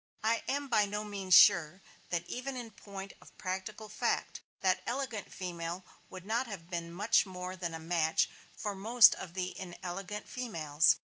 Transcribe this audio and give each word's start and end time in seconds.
I 0.23 0.41
am 0.47 0.67
by 0.67 0.87
no 0.87 1.03
means 1.03 1.35
sure 1.35 1.83
that 2.09 2.25
even 2.25 2.57
in 2.57 2.71
point 2.71 3.13
of 3.21 3.37
practical 3.37 3.87
fact 3.87 4.41
that 4.61 4.81
elegant 4.87 5.31
female 5.31 5.85
would 6.09 6.25
not 6.25 6.47
have 6.47 6.71
been 6.71 6.91
more 7.23 7.55
than 7.55 7.75
a 7.75 7.79
match 7.79 8.27
for 8.57 8.73
most 8.73 9.13
of 9.13 9.35
the 9.35 9.55
inelegant 9.59 10.27
females. 10.27 10.95